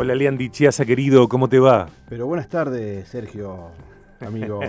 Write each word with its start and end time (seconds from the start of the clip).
Hola, 0.00 0.14
Leandri 0.14 0.48
Chiasa, 0.48 0.84
querido, 0.84 1.28
¿cómo 1.28 1.48
te 1.48 1.58
va? 1.58 1.88
Pero 2.08 2.24
buenas 2.28 2.48
tardes, 2.48 3.08
Sergio, 3.08 3.72
amigo. 4.20 4.60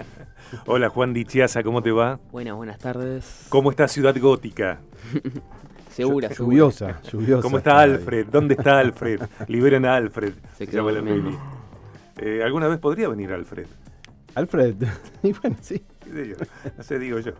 Hola, 0.66 0.90
Juan 0.90 1.12
Dichiasa, 1.12 1.64
¿cómo 1.64 1.82
te 1.82 1.90
va? 1.90 2.20
Buenas, 2.30 2.54
buenas 2.54 2.78
tardes. 2.78 3.46
¿Cómo 3.48 3.72
está 3.72 3.88
Ciudad 3.88 4.14
Gótica? 4.16 4.78
segura, 5.90 6.28
segura. 6.28 6.54
Lluviosa, 6.54 7.02
lluviosa. 7.02 7.42
¿Cómo 7.42 7.58
está 7.58 7.80
Alfred? 7.80 8.28
¿Dónde 8.28 8.54
está 8.54 8.78
Alfred? 8.78 9.20
Liberen 9.48 9.86
a 9.86 9.96
Alfred. 9.96 10.34
Se 10.56 10.66
llama 10.68 10.92
la. 10.92 11.02
Eh, 12.18 12.44
¿Alguna 12.44 12.68
vez 12.68 12.78
podría 12.78 13.08
venir 13.08 13.32
Alfred? 13.32 13.66
Alfred. 14.36 14.76
Y 15.24 15.32
bueno, 15.32 15.56
sí. 15.60 15.82
Sé, 16.80 16.98
digo 16.98 17.18
yo. 17.18 17.32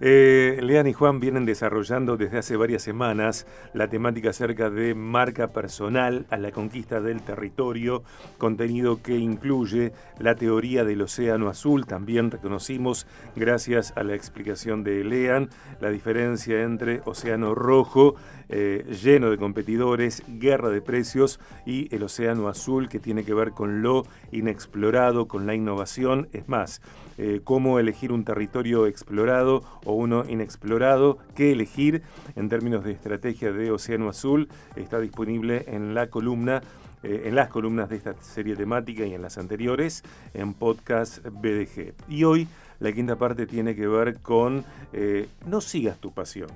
Eh, 0.00 0.58
Lean 0.62 0.86
y 0.86 0.92
Juan 0.92 1.20
vienen 1.20 1.44
desarrollando 1.44 2.16
desde 2.16 2.38
hace 2.38 2.56
varias 2.56 2.82
semanas 2.82 3.46
la 3.74 3.88
temática 3.88 4.30
acerca 4.30 4.70
de 4.70 4.94
marca 4.94 5.52
personal 5.52 6.26
a 6.30 6.36
la 6.36 6.50
conquista 6.50 7.00
del 7.00 7.22
territorio, 7.22 8.02
contenido 8.38 9.02
que 9.02 9.16
incluye 9.16 9.92
la 10.18 10.34
teoría 10.34 10.84
del 10.84 11.02
océano 11.02 11.48
azul. 11.48 11.86
También 11.86 12.30
reconocimos, 12.30 13.06
gracias 13.36 13.92
a 13.96 14.02
la 14.02 14.14
explicación 14.14 14.84
de 14.84 15.04
Lean, 15.04 15.50
la 15.80 15.90
diferencia 15.90 16.62
entre 16.62 17.00
océano 17.04 17.54
rojo, 17.54 18.16
eh, 18.48 18.84
lleno 19.02 19.30
de 19.30 19.38
competidores, 19.38 20.22
guerra 20.26 20.70
de 20.70 20.82
precios, 20.82 21.38
y 21.64 21.94
el 21.94 22.02
océano 22.02 22.48
azul, 22.48 22.88
que 22.88 22.98
tiene 22.98 23.24
que 23.24 23.34
ver 23.34 23.52
con 23.52 23.82
lo 23.82 24.04
inexplorado, 24.32 25.28
con 25.28 25.46
la 25.46 25.54
innovación. 25.54 26.28
Es 26.32 26.48
más, 26.48 26.82
eh, 27.22 27.42
cómo 27.44 27.78
elegir 27.78 28.12
un 28.12 28.24
territorio 28.24 28.86
explorado 28.86 29.62
o 29.84 29.92
uno 29.92 30.24
inexplorado, 30.26 31.18
qué 31.34 31.52
elegir 31.52 32.00
en 32.34 32.48
términos 32.48 32.82
de 32.82 32.92
estrategia 32.92 33.52
de 33.52 33.70
Océano 33.70 34.08
Azul, 34.08 34.48
está 34.74 34.98
disponible 35.00 35.66
en 35.68 35.92
la 35.92 36.06
columna, 36.06 36.62
eh, 37.02 37.24
en 37.26 37.34
las 37.34 37.50
columnas 37.50 37.90
de 37.90 37.96
esta 37.96 38.14
serie 38.22 38.56
temática 38.56 39.04
y 39.04 39.12
en 39.12 39.20
las 39.20 39.36
anteriores, 39.36 40.02
en 40.32 40.54
podcast 40.54 41.18
BDG. 41.26 41.92
Y 42.08 42.24
hoy 42.24 42.48
la 42.78 42.90
quinta 42.90 43.16
parte 43.16 43.46
tiene 43.46 43.76
que 43.76 43.86
ver 43.86 44.20
con 44.20 44.64
eh, 44.94 45.28
no 45.44 45.60
sigas 45.60 45.98
tu 45.98 46.12
pasión. 46.12 46.48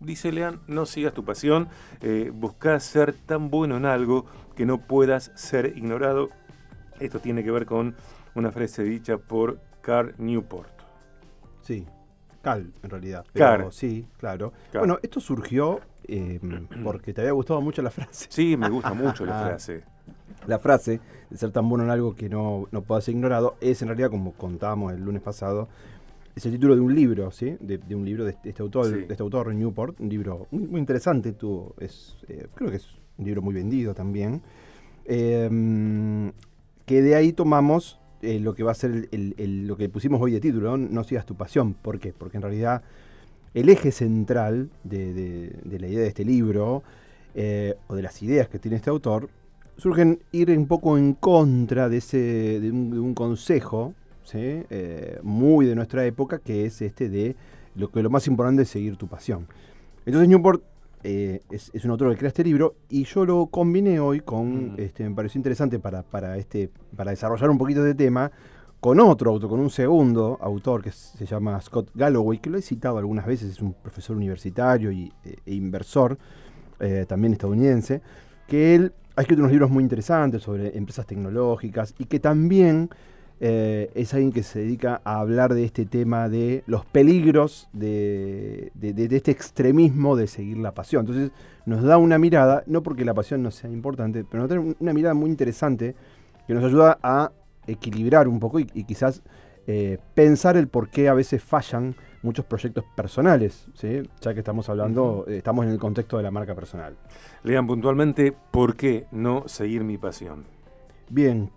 Dice 0.00 0.32
Lean, 0.32 0.58
no 0.66 0.86
sigas 0.86 1.14
tu 1.14 1.24
pasión, 1.24 1.68
eh, 2.00 2.32
busca 2.34 2.80
ser 2.80 3.12
tan 3.12 3.48
bueno 3.48 3.76
en 3.76 3.86
algo 3.86 4.26
que 4.56 4.66
no 4.66 4.78
puedas 4.78 5.30
ser 5.36 5.72
ignorado. 5.76 6.30
Esto 6.98 7.20
tiene 7.20 7.44
que 7.44 7.52
ver 7.52 7.64
con 7.64 7.94
una 8.34 8.50
frase 8.50 8.82
dicha 8.82 9.18
por 9.18 9.60
Carl 9.84 10.14
Newport. 10.18 10.70
Sí. 11.62 11.86
Cal, 12.42 12.72
en 12.82 12.90
realidad. 12.90 13.24
Car. 13.34 13.58
Pero 13.58 13.70
Sí, 13.70 14.06
claro. 14.18 14.52
Car. 14.72 14.80
Bueno, 14.80 14.98
esto 15.02 15.20
surgió 15.20 15.80
eh, 16.06 16.38
porque 16.82 17.12
te 17.14 17.20
había 17.22 17.32
gustado 17.32 17.60
mucho 17.60 17.80
la 17.82 17.90
frase. 17.90 18.26
Sí, 18.28 18.56
me 18.56 18.68
gusta 18.68 18.92
mucho 18.94 19.24
la 19.24 19.40
frase. 19.46 19.82
La 20.46 20.58
frase 20.58 21.00
de 21.30 21.36
ser 21.38 21.50
tan 21.52 21.68
bueno 21.68 21.84
en 21.84 21.90
algo 21.90 22.14
que 22.14 22.28
no, 22.28 22.66
no 22.70 22.82
pueda 22.82 23.00
ser 23.00 23.14
ignorado 23.14 23.56
es 23.60 23.80
en 23.80 23.88
realidad, 23.88 24.10
como 24.10 24.32
contábamos 24.32 24.92
el 24.92 25.00
lunes 25.02 25.22
pasado, 25.22 25.68
es 26.36 26.44
el 26.44 26.52
título 26.52 26.74
de 26.74 26.82
un 26.82 26.94
libro, 26.94 27.30
¿sí? 27.30 27.56
De, 27.60 27.78
de 27.78 27.94
un 27.94 28.04
libro 28.04 28.24
de 28.24 28.32
este, 28.32 28.50
este 28.50 28.62
autor, 28.62 28.86
Sí. 28.86 28.92
de 28.92 29.06
este 29.12 29.22
autor 29.22 29.54
Newport, 29.54 29.98
un 30.00 30.08
libro 30.10 30.46
muy, 30.50 30.66
muy 30.66 30.80
interesante, 30.80 31.32
tuvo, 31.32 31.74
es, 31.78 32.18
eh, 32.28 32.48
creo 32.54 32.68
que 32.70 32.76
es 32.76 32.88
un 33.16 33.24
libro 33.24 33.40
muy 33.40 33.54
vendido 33.54 33.94
también. 33.94 34.42
Eh, 35.06 36.30
que 36.84 37.00
de 37.00 37.14
ahí 37.14 37.32
tomamos 37.32 37.98
eh, 38.24 38.40
lo 38.40 38.54
que 38.54 38.62
va 38.62 38.72
a 38.72 38.74
ser 38.74 39.08
el- 39.12 39.66
lo 39.66 39.76
que 39.76 39.88
pusimos 39.88 40.20
hoy 40.20 40.32
de 40.32 40.40
título, 40.40 40.76
¿no? 40.76 40.88
No 40.88 41.04
sigas 41.04 41.26
tu 41.26 41.34
pasión. 41.34 41.74
¿Por 41.74 41.98
qué? 41.98 42.12
Porque 42.12 42.36
en 42.38 42.42
realidad 42.42 42.82
el 43.54 43.68
eje 43.68 43.92
central 43.92 44.70
de, 44.82 45.56
la 45.64 45.86
idea 45.86 46.00
de 46.00 46.08
este 46.08 46.24
libro, 46.24 46.82
eh, 47.34 47.74
o 47.86 47.94
de 47.94 48.02
las 48.02 48.20
ideas 48.22 48.48
que 48.48 48.58
tiene 48.58 48.76
este 48.76 48.90
autor, 48.90 49.30
surgen 49.76 50.20
ir 50.32 50.50
un 50.50 50.66
poco 50.66 50.98
en 50.98 51.14
contra 51.14 51.88
de, 51.88 51.98
ese, 51.98 52.60
de, 52.60 52.70
un, 52.70 53.14
consejo. 53.14 53.94
Eh, 54.32 55.18
muy 55.22 55.66
de 55.66 55.74
nuestra 55.74 56.04
época, 56.06 56.38
que 56.38 56.64
es 56.64 56.80
este 56.80 57.08
de 57.10 57.36
lo 57.76 57.90
que 57.90 58.02
lo 58.02 58.08
más 58.10 58.26
importante 58.26 58.62
es 58.62 58.68
seguir 58.70 58.96
tu 58.96 59.06
pasión. 59.06 59.46
Entonces 60.06 60.28
Newport 60.28 60.62
eh, 61.04 61.42
es, 61.50 61.70
es 61.74 61.84
un 61.84 61.90
autor 61.92 62.10
que 62.12 62.16
crea 62.18 62.28
este 62.28 62.42
libro 62.42 62.74
y 62.88 63.04
yo 63.04 63.24
lo 63.24 63.46
combiné 63.46 64.00
hoy 64.00 64.20
con, 64.20 64.72
Mm. 64.72 64.74
este, 64.78 65.08
me 65.08 65.14
pareció 65.14 65.38
interesante 65.38 65.78
para, 65.78 66.02
para, 66.02 66.36
este, 66.38 66.70
para 66.96 67.10
desarrollar 67.10 67.50
un 67.50 67.58
poquito 67.58 67.82
de 67.84 67.94
tema, 67.94 68.32
con 68.80 68.98
otro 69.00 69.30
autor, 69.30 69.48
con 69.50 69.60
un 69.60 69.70
segundo 69.70 70.36
autor 70.42 70.82
que 70.82 70.90
se 70.90 71.24
llama 71.24 71.60
Scott 71.60 71.90
Galloway, 71.94 72.38
que 72.38 72.50
lo 72.50 72.58
he 72.58 72.62
citado 72.62 72.98
algunas 72.98 73.24
veces, 73.26 73.50
es 73.52 73.60
un 73.62 73.72
profesor 73.74 74.16
universitario 74.16 74.90
y, 74.92 75.12
e- 75.24 75.36
e 75.46 75.54
inversor, 75.54 76.18
eh, 76.80 77.06
también 77.08 77.32
estadounidense, 77.32 78.02
que 78.48 78.74
él 78.74 78.92
ha 79.16 79.22
escrito 79.22 79.40
unos 79.40 79.52
libros 79.52 79.70
muy 79.70 79.82
interesantes 79.82 80.42
sobre 80.42 80.76
empresas 80.76 81.06
tecnológicas 81.06 81.94
y 81.98 82.04
que 82.06 82.18
también 82.20 82.90
eh, 83.46 83.90
es 83.94 84.14
alguien 84.14 84.32
que 84.32 84.42
se 84.42 84.60
dedica 84.60 85.02
a 85.04 85.20
hablar 85.20 85.52
de 85.52 85.64
este 85.64 85.84
tema 85.84 86.30
de 86.30 86.64
los 86.66 86.86
peligros 86.86 87.68
de, 87.74 88.72
de- 88.72 89.14
este 89.14 89.32
extremismo 89.32 90.16
de 90.16 90.26
seguir 90.28 90.56
la 90.56 90.72
pasión. 90.72 91.00
Entonces 91.00 91.30
nos 91.66 91.82
da 91.82 91.98
una 91.98 92.16
mirada, 92.16 92.62
no 92.66 92.82
porque 92.82 93.04
la 93.04 93.12
pasión 93.12 93.42
no 93.42 93.50
sea 93.50 93.68
importante, 93.68 94.24
pero 94.24 94.44
nos 94.44 94.48
da 94.50 94.58
un- 94.58 94.76
una 94.80 94.94
mirada 94.94 95.12
muy 95.12 95.28
interesante 95.28 95.94
que 96.46 96.54
nos 96.54 96.64
ayuda 96.64 96.98
a 97.02 97.32
equilibrar 97.66 98.28
un 98.28 98.40
poco 98.40 98.60
y, 98.60 98.70
y 98.72 98.84
quizás 98.84 99.22
eh, 99.66 99.98
pensar 100.14 100.56
el 100.56 100.68
por 100.68 100.88
qué 100.88 101.10
a 101.10 101.14
veces 101.14 101.42
fallan 101.42 101.94
muchos 102.22 102.46
proyectos 102.46 102.84
personales, 102.96 103.66
¿sí? 103.74 104.02
ya 104.22 104.32
que 104.32 104.40
estamos 104.40 104.70
hablando, 104.70 105.26
eh, 105.28 105.36
estamos 105.36 105.66
en 105.66 105.72
el 105.72 105.78
contexto 105.78 106.16
de 106.16 106.22
la 106.22 106.30
marca 106.30 106.54
personal. 106.54 106.96
Lean 107.42 107.66
puntualmente, 107.66 108.32
¿por 108.50 108.74
qué 108.74 109.04
no 109.12 109.44
seguir 109.48 109.84
mi 109.84 109.98
pasión? 109.98 110.44
Bien. 111.10 111.50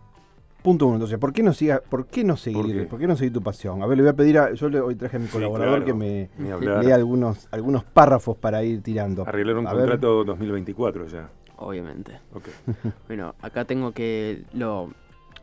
Punto 0.68 0.86
uno, 0.88 0.96
entonces, 0.96 1.18
¿por 1.18 1.32
qué 1.32 1.44
no 1.44 1.54
siga, 1.54 1.80
por 1.80 2.08
qué 2.08 2.26
no 2.26 2.36
seguir, 2.36 2.76
qué? 2.76 2.84
¿por 2.84 3.00
qué 3.00 3.08
no 3.08 3.16
seguir 3.16 3.32
tu 3.32 3.42
pasión? 3.42 3.82
A 3.82 3.86
ver, 3.86 3.96
le 3.96 4.04
voy 4.04 4.10
a 4.10 4.16
pedir 4.18 4.38
a, 4.38 4.52
yo 4.54 4.68
le, 4.68 4.82
hoy 4.82 4.96
traje 4.96 5.16
a 5.16 5.20
mi 5.22 5.28
Sí, 5.28 5.32
colaborador 5.32 5.82
claro, 5.82 5.86
que 5.86 5.94
me 5.94 6.30
lea 6.60 6.94
algunos, 6.96 7.48
algunos 7.52 7.86
párrafos 7.86 8.36
para 8.36 8.62
ir 8.66 8.82
tirando. 8.84 9.26
Arreglar 9.26 9.56
un 9.56 9.66
A 9.66 9.72
ver. 9.74 9.88
contrato 9.88 10.26
2024 10.26 11.08
ya. 11.08 11.30
Obviamente. 11.56 12.20
Ok. 12.34 12.50
Bueno, 13.08 13.34
acá 13.42 13.64
tengo 13.64 13.94
que 13.94 14.44
lo, 14.52 14.90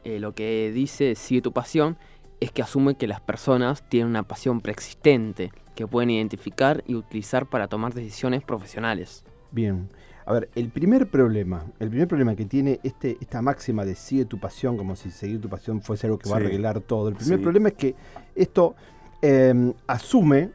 eh, 0.04 0.20
lo 0.20 0.34
que 0.34 0.70
dice 0.74 1.14
Sigue 1.14 1.40
tu 1.40 1.52
pasión 1.52 1.96
es 2.40 2.52
que 2.52 2.60
asume 2.60 2.96
que 2.96 3.06
las 3.06 3.22
personas 3.22 3.82
tienen 3.88 4.10
una 4.10 4.24
pasión 4.24 4.60
preexistente 4.60 5.52
que 5.74 5.86
pueden 5.86 6.10
identificar 6.10 6.84
y 6.86 6.96
utilizar 6.96 7.46
para 7.46 7.66
tomar 7.68 7.94
decisiones 7.94 8.44
profesionales. 8.44 9.24
Bien. 9.52 9.88
A 10.26 10.32
ver, 10.32 10.48
el 10.54 10.70
primer 10.70 11.06
problema, 11.08 11.64
el 11.78 11.90
primer 11.90 12.08
problema 12.08 12.34
que 12.34 12.46
tiene 12.46 12.80
este, 12.82 13.18
esta 13.20 13.42
máxima 13.42 13.84
de 13.84 13.94
sigue 13.94 14.24
tu 14.24 14.38
pasión, 14.40 14.76
como 14.78 14.96
si 14.96 15.10
seguir 15.10 15.40
tu 15.40 15.48
pasión 15.50 15.82
fuese 15.82 16.06
algo 16.06 16.18
que 16.18 16.30
va 16.30 16.36
a 16.36 16.38
arreglar 16.40 16.80
todo. 16.80 17.08
El 17.08 17.14
primer 17.14 17.38
Sí. 17.38 17.42
problema 17.42 17.68
es 17.68 17.74
que 17.74 17.94
esto 18.34 18.74
eh, 19.22 19.72
asume 19.86 20.50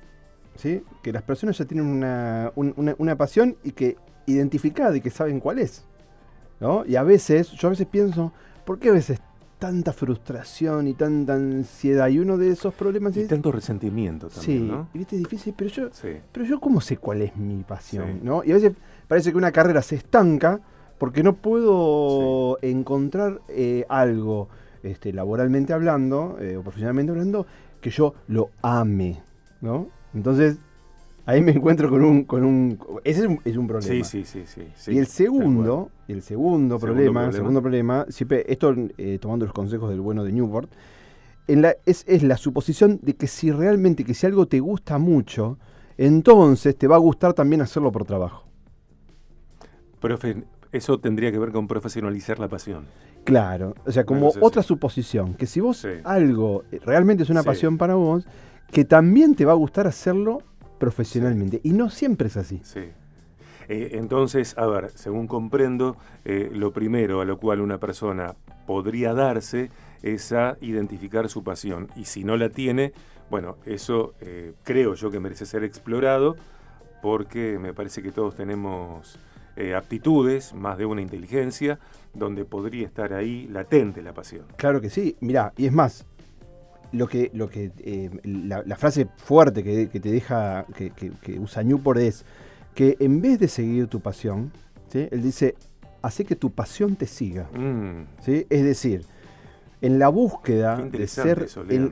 ¿sí? 0.55 0.83
que 1.01 1.11
las 1.11 1.23
personas 1.23 1.57
ya 1.57 1.65
tienen 1.65 1.85
una, 1.87 2.51
un- 2.55 2.73
una- 2.77 2.95
una 2.97 3.15
pasión 3.17 3.55
y 3.63 3.71
que 3.71 3.95
identificada 4.25 4.95
y 4.97 5.01
que 5.01 5.09
saben 5.09 5.39
cuál 5.39 5.59
es. 5.59 5.85
¿no? 6.59 6.83
Y 6.85 6.95
a 6.95 7.03
veces, 7.03 7.51
yo 7.51 7.67
a 7.67 7.71
veces 7.71 7.87
pienso, 7.87 8.33
¿por 8.65 8.77
qué 8.79 8.89
a 8.89 8.91
veces 8.93 9.19
tanta 9.59 9.93
frustración 9.93 10.87
y 10.87 10.93
tanta 10.93 11.33
ansiedad? 11.35 12.07
Y 12.07 12.19
uno 12.19 12.37
de 12.37 12.49
esos 12.49 12.73
problemas 12.73 13.15
Y 13.17 13.21
es... 13.21 13.27
tanto 13.27 13.51
resentimiento 13.51 14.27
también, 14.29 14.59
Sí, 14.61 14.65
¿no? 14.65 14.87
y 14.93 14.97
viste, 14.99 15.15
es 15.17 15.21
difícil, 15.23 15.53
pero 15.55 15.69
yo, 15.69 15.89
Sí. 15.91 16.07
pero 16.31 16.45
yo 16.45 16.59
cómo 16.59 16.81
sé 16.81 16.97
cuál 16.97 17.21
es 17.21 17.35
mi 17.35 17.61
pasión, 17.63 18.05
Sí. 18.13 18.19
¿no? 18.23 18.43
Y 18.43 18.51
a 18.51 18.55
veces 18.55 18.71
parece 19.07 19.31
que 19.31 19.37
una 19.37 19.51
carrera 19.51 19.81
se 19.81 19.95
estanca 19.95 20.61
porque 20.97 21.23
no 21.23 21.33
puedo 21.35 22.57
encontrar 22.61 23.41
eh, 23.49 23.85
algo, 23.89 24.49
este, 24.83 25.13
laboralmente 25.13 25.73
hablando, 25.73 26.37
eh, 26.39 26.57
o 26.57 26.61
profesionalmente 26.63 27.11
hablando, 27.11 27.45
que 27.81 27.89
yo 27.89 28.13
lo 28.27 28.49
ame, 28.61 29.21
¿no? 29.61 29.87
Entonces, 30.13 30.57
ahí 31.25 31.41
me 31.41 31.51
encuentro 31.51 31.89
con 31.89 32.03
un, 32.03 32.23
con 32.23 32.43
un, 32.43 32.79
ese 33.03 33.21
es 33.21 33.25
un, 33.27 33.39
es 33.45 33.57
un 33.57 33.67
problema. 33.67 34.03
Sí, 34.05 34.25
sí, 34.25 34.25
sí, 34.25 34.43
sí, 34.45 34.67
sí, 34.75 34.91
y 34.93 34.97
el 34.97 35.07
segundo, 35.07 35.91
el 36.07 36.21
segundo 36.21 36.79
Segundo 36.79 36.95
problema, 36.95 37.31
segundo 37.31 37.61
problema, 37.61 38.05
siempre, 38.09 38.45
esto 38.47 38.73
eh, 38.97 39.17
tomando 39.19 39.45
los 39.45 39.53
consejos 39.53 39.89
del 39.89 40.01
bueno 40.01 40.23
de 40.23 40.31
Newport, 40.31 40.71
en 41.47 41.61
la- 41.63 41.75
es, 41.85 42.03
es 42.07 42.23
la 42.23 42.37
suposición 42.37 42.99
de 43.01 43.15
que 43.15 43.27
si 43.27 43.51
realmente, 43.51 44.03
que 44.03 44.13
si 44.13 44.25
algo 44.25 44.47
te 44.47 44.59
gusta 44.59 44.97
mucho, 44.97 45.57
entonces 45.97 46.77
te 46.77 46.87
va 46.87 46.95
a 46.95 46.99
gustar 46.99 47.33
también 47.33 47.61
hacerlo 47.61 47.91
por 47.91 48.05
trabajo. 48.05 48.45
Profe, 49.99 50.43
eso 50.71 50.99
tendría 50.99 51.31
que 51.31 51.39
ver 51.39 51.51
con 51.51 51.67
profesionalizar 51.67 52.39
la 52.39 52.47
pasión. 52.47 52.85
Claro, 53.25 53.75
o 53.85 53.91
sea, 53.91 54.05
como 54.05 54.27
Bueno, 54.27 54.45
otra 54.45 54.63
suposición, 54.63 55.33
que 55.33 55.45
si 55.45 55.59
vos 55.59 55.85
algo 56.03 56.63
eh, 56.71 56.79
realmente 56.83 57.23
es 57.23 57.29
una 57.29 57.43
pasión 57.43 57.77
para 57.77 57.95
vos, 57.95 58.25
que 58.71 58.85
también 58.85 59.35
te 59.35 59.45
va 59.45 59.51
a 59.51 59.55
gustar 59.55 59.87
hacerlo 59.87 60.39
profesionalmente. 60.79 61.61
Y 61.63 61.71
no 61.71 61.89
siempre 61.89 62.27
es 62.27 62.37
así. 62.37 62.61
Sí. 62.63 62.85
Eh, 63.67 63.91
entonces, 63.93 64.57
a 64.57 64.65
ver, 64.65 64.91
según 64.95 65.27
comprendo, 65.27 65.95
eh, 66.25 66.49
lo 66.51 66.73
primero 66.73 67.21
a 67.21 67.25
lo 67.25 67.37
cual 67.37 67.61
una 67.61 67.77
persona 67.77 68.35
podría 68.65 69.13
darse 69.13 69.69
es 70.01 70.31
a 70.31 70.57
identificar 70.61 71.29
su 71.29 71.43
pasión. 71.43 71.89
Y 71.95 72.05
si 72.05 72.23
no 72.23 72.37
la 72.37 72.49
tiene, 72.49 72.93
bueno, 73.29 73.57
eso 73.65 74.15
eh, 74.21 74.53
creo 74.63 74.95
yo 74.95 75.11
que 75.11 75.19
merece 75.19 75.45
ser 75.45 75.63
explorado 75.63 76.35
porque 77.01 77.59
me 77.59 77.73
parece 77.73 78.01
que 78.01 78.11
todos 78.11 78.35
tenemos 78.35 79.19
eh, 79.55 79.75
aptitudes, 79.75 80.53
más 80.53 80.77
de 80.77 80.85
una 80.85 81.01
inteligencia, 81.01 81.79
donde 82.13 82.45
podría 82.45 82.87
estar 82.87 83.13
ahí 83.13 83.47
latente 83.47 84.01
la 84.01 84.13
pasión. 84.13 84.45
Claro 84.55 84.81
que 84.81 84.89
sí, 84.89 85.15
mirá, 85.19 85.53
y 85.57 85.67
es 85.67 85.73
más, 85.73 86.05
lo 86.91 87.07
que, 87.07 87.31
lo 87.33 87.49
que 87.49 87.71
eh, 87.79 88.09
la, 88.23 88.75
frase 88.75 89.07
fuerte 89.17 89.63
que, 89.63 89.87
te 89.87 90.11
deja, 90.11 90.65
que, 90.75 91.39
usa 91.39 91.63
Newport 91.63 91.99
es 91.99 92.25
que 92.73 92.97
en 92.99 93.21
vez 93.21 93.39
de 93.39 93.47
seguir 93.47 93.87
tu 93.87 93.99
pasión, 93.99 94.51
él 94.93 95.21
dice, 95.21 95.55
hace 96.01 96.25
que 96.25 96.35
tu 96.35 96.51
pasión 96.51 96.95
te 96.95 97.05
siga. 97.05 97.49
Mm. 97.53 98.05
¿sí? 98.23 98.45
Es 98.49 98.63
decir, 98.63 99.05
en 99.81 99.99
la 99.99 100.09
búsqueda 100.09 100.75
de 100.77 101.07
ser, 101.07 101.47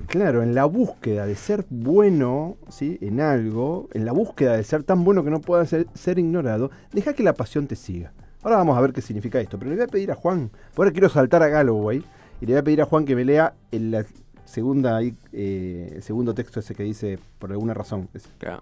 claro, 0.07 0.44
en 0.44 0.53
la 0.53 0.65
búsqueda 0.65 1.25
de 1.25 1.35
ser 1.35 1.65
bueno, 1.69 2.57
¿sí? 2.69 2.97
En 3.01 3.21
algo, 3.21 3.88
en 3.94 4.05
la 4.05 4.11
búsqueda 4.11 4.57
de 4.57 4.63
ser 4.63 4.83
tan 4.83 5.03
bueno 5.03 5.23
que 5.23 5.29
no 5.29 5.39
pueda 5.39 5.65
ser, 5.65 6.19
ignorado, 6.19 6.69
deja 6.91 7.13
que 7.13 7.23
la 7.23 7.33
pasión 7.33 7.67
te 7.67 7.75
siga. 7.75 8.11
Ahora 8.44 8.57
vamos 8.57 8.77
a 8.77 8.81
ver 8.81 8.94
qué 8.94 9.01
significa 9.01 9.39
esto, 9.39 9.57
pero 9.57 9.71
le 9.71 9.77
voy 9.77 9.85
a 9.85 9.88
pedir 9.88 10.11
a 10.11 10.15
Juan, 10.15 10.51
ahora 10.75 10.91
quiero 10.91 11.09
saltar 11.09 11.44
a 11.44 11.47
Galloway 11.47 12.03
y 12.41 12.45
le 12.45 12.53
voy 12.53 12.59
a 12.59 12.63
pedir 12.63 12.81
a 12.81 12.85
Juan 12.85 13.05
que 13.05 13.15
me 13.15 13.25
lea 13.25 13.53
la 13.71 14.05
segunda, 14.47 15.01
eh, 15.01 15.91
el 15.95 16.01
segundo 16.01 16.33
texto 16.33 16.59
ese 16.59 16.73
que 16.73 16.83
dice 16.83 17.19
por 17.38 17.51
alguna 17.51 17.73
razón. 17.73 18.09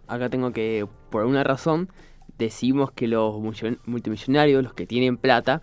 acá 0.08 0.30
tengo 0.30 0.52
que, 0.52 0.88
por 1.10 1.22
alguna 1.22 1.44
razón, 1.44 1.90
decimos 2.38 2.92
que 2.92 3.08
los 3.08 3.36
multimillonarios, 3.86 4.64
los 4.64 4.74
que 4.74 4.86
tienen 4.86 5.18
plata, 5.18 5.62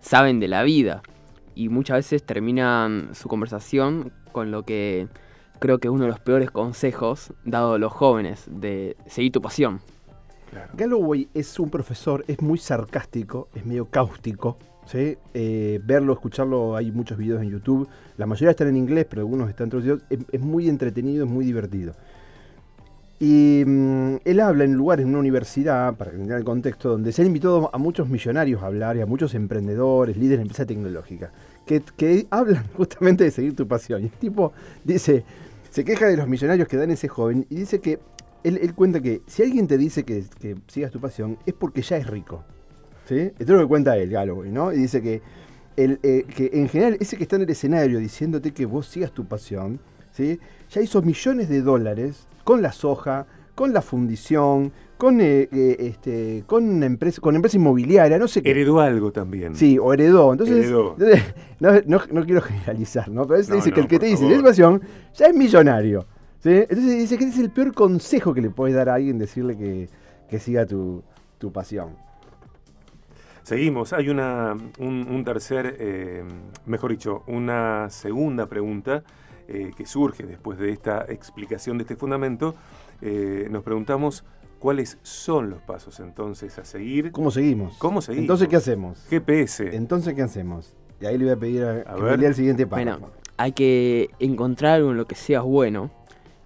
saben 0.00 0.40
de 0.40 0.48
la 0.48 0.62
vida 0.62 1.02
y 1.54 1.68
muchas 1.68 1.98
veces 1.98 2.22
terminan 2.22 3.10
su 3.14 3.28
conversación 3.28 4.12
con 4.32 4.50
lo 4.50 4.62
que 4.62 5.08
creo 5.58 5.78
que 5.78 5.88
es 5.88 5.92
uno 5.92 6.04
de 6.04 6.10
los 6.10 6.20
peores 6.20 6.50
consejos 6.50 7.32
dado 7.44 7.74
a 7.74 7.78
los 7.78 7.92
jóvenes, 7.92 8.44
de 8.48 8.96
seguir 9.06 9.32
tu 9.32 9.42
pasión. 9.42 9.80
Galloway 10.74 11.28
es 11.34 11.58
un 11.58 11.68
profesor, 11.68 12.24
es 12.28 12.40
muy 12.40 12.58
sarcástico, 12.58 13.48
es 13.54 13.66
medio 13.66 13.86
cáustico. 13.86 14.56
Eh, 14.94 15.80
verlo, 15.84 16.12
escucharlo, 16.12 16.76
hay 16.76 16.90
muchos 16.90 17.18
videos 17.18 17.42
en 17.42 17.50
YouTube. 17.50 17.88
La 18.16 18.26
mayoría 18.26 18.50
están 18.50 18.68
en 18.68 18.76
inglés, 18.76 19.06
pero 19.08 19.22
algunos 19.22 19.48
están 19.48 19.68
traducidos. 19.68 20.02
es 20.08 20.40
muy 20.40 20.68
entretenido, 20.68 21.24
es 21.24 21.30
muy 21.30 21.44
divertido. 21.44 21.94
Y 23.20 23.64
mm, 23.66 24.16
él 24.24 24.40
habla 24.40 24.64
en 24.64 24.74
lugares, 24.74 25.04
en 25.04 25.10
una 25.10 25.18
universidad, 25.18 25.94
para 25.96 26.12
que 26.12 26.22
el 26.22 26.44
contexto, 26.44 26.90
donde 26.90 27.12
se 27.12 27.22
han 27.22 27.26
invitado 27.26 27.68
a 27.72 27.78
muchos 27.78 28.08
millonarios 28.08 28.62
a 28.62 28.66
hablar 28.66 28.96
y 28.96 29.00
a 29.00 29.06
muchos 29.06 29.34
emprendedores, 29.34 30.16
líderes 30.16 30.38
de 30.38 30.42
empresa 30.42 30.66
tecnológica, 30.66 31.32
que, 31.66 31.82
que 31.96 32.26
hablan 32.30 32.64
justamente 32.76 33.24
de 33.24 33.30
seguir 33.30 33.56
tu 33.56 33.66
pasión. 33.66 34.02
Y 34.02 34.06
el 34.06 34.12
tipo 34.12 34.52
dice, 34.84 35.24
se 35.70 35.84
queja 35.84 36.06
de 36.06 36.16
los 36.16 36.28
millonarios 36.28 36.68
que 36.68 36.76
dan 36.76 36.90
ese 36.90 37.08
joven 37.08 37.46
y 37.50 37.56
dice 37.56 37.80
que 37.80 37.98
él, 38.44 38.74
cuenta 38.74 39.00
que 39.00 39.22
si 39.26 39.42
alguien 39.42 39.66
te 39.66 39.76
dice 39.76 40.04
que, 40.04 40.24
sigas 40.68 40.92
tu 40.92 41.00
pasión 41.00 41.38
es 41.44 41.54
porque 41.54 41.82
ya 41.82 41.96
es 41.96 42.06
rico. 42.06 42.44
¿Sí? 43.08 43.18
Esto 43.18 43.42
es 43.42 43.48
lo 43.48 43.60
que 43.60 43.66
cuenta 43.66 43.96
él, 43.96 44.10
Galloway, 44.10 44.50
¿no? 44.50 44.72
Y 44.72 44.76
dice 44.76 45.00
que, 45.00 45.22
el, 45.76 45.98
eh, 46.02 46.24
que 46.34 46.50
en 46.52 46.68
general 46.68 46.96
ese 47.00 47.16
que 47.16 47.22
está 47.22 47.36
en 47.36 47.42
el 47.42 47.50
escenario 47.50 47.98
diciéndote 47.98 48.52
que 48.52 48.66
vos 48.66 48.86
sigas 48.86 49.12
tu 49.12 49.24
pasión, 49.24 49.80
¿sí? 50.12 50.38
ya 50.70 50.80
hizo 50.80 51.00
millones 51.02 51.48
de 51.48 51.62
dólares 51.62 52.26
con 52.44 52.62
la 52.62 52.72
soja, 52.72 53.26
con 53.54 53.72
la 53.72 53.82
fundición, 53.82 54.72
con, 54.98 55.20
eh, 55.20 55.48
eh, 55.52 55.76
este, 55.78 56.44
con 56.46 56.68
una 56.68 56.86
empresa, 56.86 57.20
con 57.20 57.34
empresa 57.34 57.56
inmobiliaria, 57.56 58.18
no 58.18 58.28
sé 58.28 58.42
qué. 58.42 58.50
Heredó 58.50 58.80
algo 58.80 59.12
también. 59.12 59.54
Sí, 59.54 59.78
o 59.78 59.92
heredó. 59.92 60.32
Entonces, 60.32 60.70
no, 61.60 62.24
quiero 62.26 62.42
generalizar, 62.42 63.08
¿no? 63.08 63.26
Pero 63.26 63.40
dice 63.40 63.72
que 63.72 63.80
el 63.80 63.88
que 63.88 63.98
te 63.98 64.06
dice 64.06 64.28
la 64.28 64.42
pasión 64.42 64.82
ya 65.14 65.26
es 65.26 65.34
millonario. 65.34 66.06
Entonces 66.44 66.98
dice 66.98 67.18
que 67.18 67.24
ese 67.24 67.34
es 67.34 67.38
el 67.40 67.50
peor 67.50 67.74
consejo 67.74 68.32
que 68.32 68.40
le 68.40 68.50
puedes 68.50 68.76
dar 68.76 68.88
a 68.88 68.94
alguien, 68.94 69.18
decirle 69.18 69.56
que, 69.56 70.38
siga 70.38 70.66
tu, 70.66 71.02
pasión. 71.52 72.07
Seguimos, 73.48 73.94
hay 73.94 74.10
una, 74.10 74.58
un, 74.78 75.24
tercer, 75.24 75.76
eh, 75.80 76.22
mejor 76.66 76.90
dicho, 76.90 77.22
una 77.26 77.88
segunda 77.88 78.44
pregunta 78.44 79.04
eh, 79.48 79.70
que 79.74 79.86
surge 79.86 80.24
después 80.24 80.58
de 80.58 80.70
esta 80.70 81.06
explicación 81.08 81.78
de 81.78 81.84
este 81.84 81.96
fundamento, 81.96 82.54
eh, 83.00 83.48
nos 83.50 83.62
preguntamos 83.62 84.22
cuáles 84.58 84.98
son 85.00 85.48
los 85.48 85.62
pasos 85.62 85.98
entonces 86.00 86.58
a 86.58 86.66
seguir. 86.66 87.10
¿Cómo 87.10 87.30
seguimos? 87.30 87.78
¿Cómo 87.78 88.02
seguimos? 88.02 88.24
Entonces, 88.24 88.48
¿qué 88.48 88.56
hacemos? 88.56 89.06
GPS. 89.08 89.74
Entonces, 89.74 90.12
¿qué 90.12 90.20
hacemos? 90.20 90.74
Y 91.00 91.06
ahí 91.06 91.16
le 91.16 91.24
voy 91.24 91.32
a 91.32 91.36
pedir 91.38 91.64
a, 91.64 91.84
que 91.94 92.02
ver. 92.02 92.22
el 92.22 92.34
siguiente 92.34 92.66
paso. 92.66 92.84
Bueno, 92.84 93.08
hay 93.38 93.52
que 93.52 94.10
encontrar 94.18 94.74
algo 94.74 94.90
en 94.90 94.98
lo 94.98 95.06
que 95.06 95.14
seas 95.14 95.42
bueno 95.42 95.90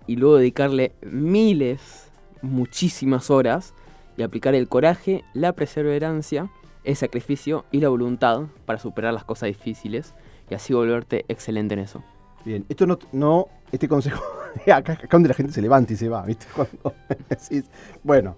y 0.06 0.14
luego 0.14 0.36
dedicarle 0.36 0.92
miles, 1.02 2.12
muchísimas 2.42 3.28
horas 3.28 3.74
y 4.16 4.22
aplicar 4.22 4.54
el 4.54 4.68
coraje, 4.68 5.24
la 5.34 5.52
perseverancia, 5.52 6.48
el 6.84 6.96
sacrificio 6.96 7.64
y 7.70 7.80
la 7.80 7.88
voluntad 7.88 8.42
para 8.66 8.78
superar 8.78 9.14
las 9.14 9.24
cosas 9.24 9.48
difíciles 9.48 10.14
y 10.50 10.54
así 10.54 10.74
volverte 10.74 11.24
excelente 11.28 11.74
en 11.74 11.80
eso. 11.80 12.02
Bien, 12.44 12.64
esto 12.68 12.86
no, 12.86 12.98
no 13.12 13.46
este 13.70 13.88
consejo, 13.88 14.22
acá, 14.72 14.94
acá 14.94 15.08
donde 15.10 15.28
la 15.28 15.34
gente 15.34 15.52
se 15.52 15.62
levanta 15.62 15.92
y 15.92 15.96
se 15.96 16.08
va, 16.08 16.24
¿viste? 16.24 16.46
bueno, 18.02 18.36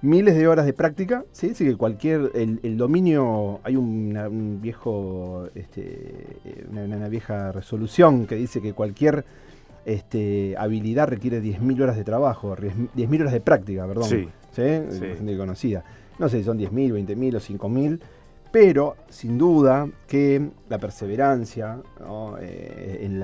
miles 0.00 0.36
de 0.36 0.48
horas 0.48 0.66
de 0.66 0.72
práctica, 0.72 1.24
¿sí? 1.32 1.50
Así 1.50 1.64
que 1.64 1.76
cualquier, 1.76 2.32
el, 2.34 2.76
dominio, 2.76 3.60
hay 3.62 3.76
un 3.76 4.58
viejo, 4.60 5.48
este, 5.54 6.40
una, 6.70 7.08
vieja 7.08 7.52
resolución 7.52 8.26
que 8.26 8.34
dice 8.34 8.60
que 8.60 8.72
cualquier 8.72 9.24
este, 9.84 10.54
habilidad 10.58 11.08
requiere 11.08 11.42
10.000 11.42 11.82
horas 11.82 11.96
de 11.96 12.04
trabajo, 12.04 12.56
10.000 12.56 13.20
horas 13.20 13.32
de 13.32 13.40
práctica, 13.40 13.86
perdón. 13.86 14.08
Sí. 14.08 14.28
¿Sí? 14.52 14.62
sí. 14.90 15.36
conocida. 15.36 15.82
No 16.22 16.28
sé 16.28 16.38
si 16.38 16.44
son 16.44 16.58
10.000, 16.58 17.06
20.000 17.06 17.36
o 17.36 17.68
5.000 17.68 18.00
pero 18.52 18.96
sin 19.08 19.38
duda 19.38 19.88
que 20.06 20.50
la 20.68 20.78
perseverancia 20.78 21.78
eh, 22.38 22.98
en, 23.00 23.18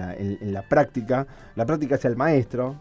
la, 0.55 0.63
práctica, 0.63 1.27
la 1.55 1.67
práctica 1.67 1.97
es 1.97 2.05
el 2.07 2.17
maestro, 2.17 2.77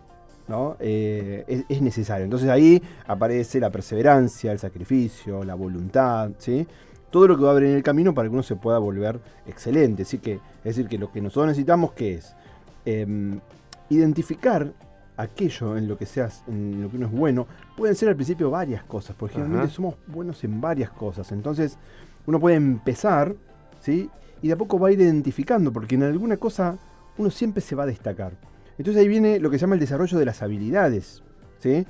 ¿no? 0.48 0.78
Eh, 0.80 1.66
es, 1.68 1.82
necesario. 1.82 2.24
Entonces 2.24 2.50
ahí 2.50 2.82
aparece 3.06 3.60
la 3.60 3.70
perseverancia, 3.70 4.54
el 4.54 4.60
sacrificio, 4.60 5.44
la 5.44 5.56
voluntad, 5.56 6.32
¿sí? 6.38 6.66
todo 7.12 7.28
lo 7.28 7.36
que 7.38 7.44
va 7.44 7.50
a 7.50 7.52
haber 7.52 7.66
en 7.66 7.76
el 7.76 7.84
camino 7.84 8.14
para 8.14 8.30
que 8.30 8.34
uno 8.34 8.44
se 8.44 8.56
pueda 8.56 8.80
volver 8.80 9.20
excelente. 9.46 10.04
Así 10.04 10.20
que, 10.20 10.36
es 10.36 10.64
decir, 10.64 10.88
que 10.88 10.98
lo 10.98 11.12
que 11.12 11.20
nosotros 11.20 11.48
necesitamos 11.48 11.92
que 11.92 12.14
es 12.14 12.34
em, 12.86 13.42
identificar 13.90 14.72
aquello 15.18 15.78
en 15.78 15.88
lo 15.88 15.98
que 15.98 16.06
seas, 16.06 16.44
en 16.48 16.84
lo 16.84 16.90
que 16.90 16.98
uno 16.98 17.08
es 17.08 17.12
bueno, 17.12 17.48
pueden 17.76 17.96
ser 17.96 18.10
al 18.10 18.16
principio 18.16 18.50
varias 18.50 18.84
cosas, 18.84 19.16
porque 19.18 19.36
generalmente 19.36 19.74
somos 19.74 19.96
buenos 20.06 20.44
en 20.44 20.62
varias 20.62 20.92
cosas. 20.92 21.32
Entonces, 21.32 21.78
uno 22.28 22.40
puede 22.40 22.56
empezar, 22.56 23.36
¿sí? 23.82 24.10
Y 24.42 24.48
de 24.48 24.54
a 24.54 24.58
poco 24.58 24.80
va 24.80 24.90
a 24.90 24.92
ir 24.92 25.02
identificando, 25.02 25.74
porque 25.74 25.96
en 25.96 26.04
alguna 26.04 26.38
cosa 26.38 26.78
uno 27.18 27.32
siempre 27.32 27.62
se 27.62 27.76
va 27.76 27.84
a 27.84 27.88
destacar. 27.88 28.34
Entonces 28.78 29.02
ahí 29.02 29.08
viene 29.08 29.40
lo 29.40 29.50
que 29.50 29.58
se 29.58 29.62
llama 29.62 29.74
el 29.74 29.80
desarrollo 29.80 30.20
de 30.20 30.26
las 30.26 30.44
habilidades, 30.44 31.24
¿sí? 31.60 31.86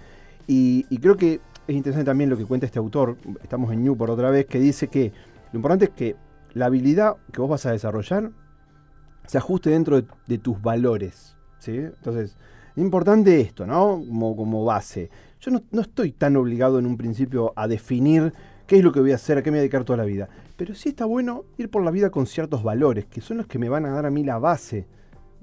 Y, 0.47 0.83
creo 0.99 1.17
que 1.17 1.41
es 1.67 1.75
interesante 1.75 2.05
también 2.05 2.29
lo 2.29 2.37
que 2.37 2.45
cuenta 2.45 2.65
este 2.65 2.79
autor, 2.79 3.17
estamos 3.43 3.73
en 3.73 3.83
New 3.83 3.97
por 3.97 4.09
otra 4.09 4.29
vez, 4.29 4.45
que 4.45 4.59
dice 4.59 4.87
que 4.87 5.11
lo 5.51 5.57
importante 5.57 5.85
es 5.85 5.91
que 5.91 6.15
la 6.53 6.67
habilidad 6.67 7.17
que 7.33 7.41
vos 7.41 7.49
vas 7.49 7.65
a 7.65 7.71
desarrollar 7.71 8.31
se 9.25 9.37
ajuste 9.37 9.69
dentro 9.69 10.01
de, 10.01 10.37
tus 10.37 10.61
valores, 10.61 11.35
¿sí? 11.59 11.75
Entonces, 11.75 12.31
es 12.31 12.37
importante 12.81 13.39
esto, 13.41 13.65
¿no? 13.65 14.03
Como, 14.07 14.35
como 14.35 14.65
base. 14.65 15.09
Yo 15.39 15.51
no, 15.51 15.61
no 15.71 15.81
estoy 15.81 16.11
tan 16.11 16.35
obligado 16.35 16.79
en 16.79 16.85
un 16.85 16.97
principio 16.97 17.53
a 17.55 17.67
definir 17.67 18.33
qué 18.65 18.77
es 18.77 18.83
lo 18.83 18.91
que 18.91 18.99
voy 18.99 19.11
a 19.11 19.15
hacer, 19.15 19.37
a 19.37 19.43
qué 19.43 19.51
me 19.51 19.57
voy 19.57 19.59
a 19.59 19.61
dedicar 19.61 19.83
toda 19.83 19.97
la 19.97 20.03
vida. 20.03 20.29
Pero 20.57 20.75
sí 20.75 20.89
está 20.89 21.05
bueno 21.05 21.45
ir 21.57 21.69
por 21.69 21.83
la 21.83 21.91
vida 21.91 22.09
con 22.09 22.27
ciertos 22.27 22.63
valores, 22.63 23.05
que 23.05 23.21
son 23.21 23.37
los 23.37 23.47
que 23.47 23.59
me 23.59 23.69
van 23.69 23.85
a 23.85 23.91
dar 23.91 24.05
a 24.05 24.11
mí 24.11 24.23
la 24.23 24.39
base 24.39 24.87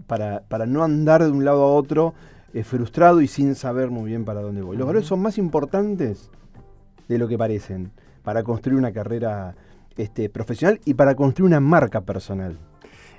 para, 0.07 0.41
para 0.43 0.67
no 0.67 0.85
andar 0.85 1.23
de 1.23 1.31
un 1.31 1.45
lado 1.45 1.63
a 1.63 1.73
otro 1.73 2.15
eh, 2.53 2.63
frustrado 2.63 3.21
y 3.21 3.29
sin 3.29 3.55
saber 3.55 3.91
muy 3.91 4.11
bien 4.11 4.25
para 4.25 4.41
dónde 4.41 4.63
voy. 4.63 4.77
Los 4.77 4.87
valores 4.87 5.09
son 5.09 5.21
más 5.21 5.39
importantes 5.39 6.31
de 7.09 7.19
lo 7.19 7.27
que 7.27 7.39
parecen 7.39 7.91
para 8.23 8.43
construir 8.43 8.79
una 8.79 8.93
carrera 8.93 9.57
este, 9.97 10.29
profesional 10.29 10.81
y 10.85 10.95
para 10.95 11.15
construir 11.15 11.49
una 11.49 11.61
marca 11.61 12.03
personal. 12.03 12.59